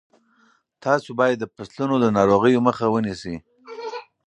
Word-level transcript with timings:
تاسو 0.83 1.09
باید 1.19 1.37
د 1.39 1.45
فصلونو 1.55 1.95
د 1.99 2.05
ناروغیو 2.17 2.65
مخه 2.67 2.85
ونیسئ. 2.89 3.35